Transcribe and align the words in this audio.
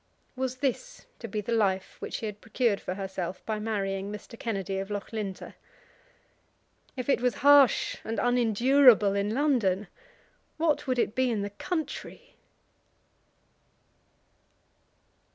Was 0.35 0.55
this 0.55 1.05
to 1.19 1.27
be 1.27 1.41
the 1.41 1.51
life 1.51 1.97
which 1.99 2.15
she 2.15 2.25
had 2.25 2.41
procured 2.41 2.81
for 2.81 2.95
herself 2.95 3.45
by 3.45 3.59
marrying 3.59 4.11
Mr. 4.11 4.33
Kennedy 4.35 4.79
of 4.79 4.89
Loughlinter? 4.89 5.53
If 6.97 7.07
it 7.07 7.21
was 7.21 7.35
harsh 7.45 7.97
and 8.03 8.17
unendurable 8.17 9.13
in 9.13 9.31
London, 9.35 9.85
what 10.57 10.87
would 10.87 10.97
it 10.97 11.13
be 11.13 11.29
in 11.29 11.43
the 11.43 11.51
country? 11.51 12.33